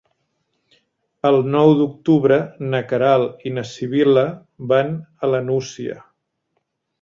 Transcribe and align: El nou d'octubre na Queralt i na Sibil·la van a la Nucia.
El 1.29 1.35
nou 1.55 1.73
d'octubre 1.81 2.39
na 2.71 2.79
Queralt 2.93 3.45
i 3.51 3.53
na 3.59 3.65
Sibil·la 3.73 4.25
van 4.73 4.91
a 5.29 5.31
la 5.35 5.43
Nucia. 5.53 6.01